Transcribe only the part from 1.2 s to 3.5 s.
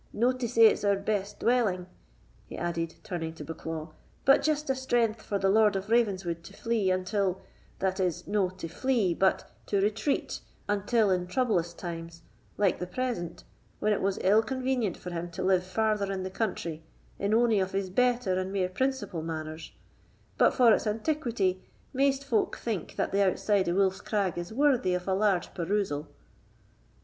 dwelling," he added, turning to